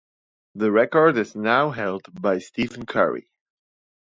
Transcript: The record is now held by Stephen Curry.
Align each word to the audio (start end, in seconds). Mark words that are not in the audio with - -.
The 0.55 0.71
record 0.71 1.15
is 1.17 1.35
now 1.35 1.69
held 1.69 2.07
by 2.19 2.39
Stephen 2.39 2.87
Curry. 2.87 3.29